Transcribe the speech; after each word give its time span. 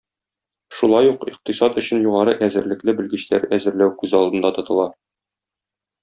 Шулай 0.75 1.09
ук 1.09 1.25
икътисад 1.31 1.75
өчен 1.81 2.01
югары 2.07 2.33
әзерлекле 2.47 2.95
белгечләр 3.01 3.45
әзерләү 3.59 3.93
күз 4.01 4.15
алдында 4.21 4.51
тотыла. 4.61 4.87